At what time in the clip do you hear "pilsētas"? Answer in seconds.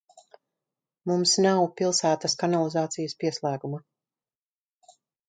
1.81-2.37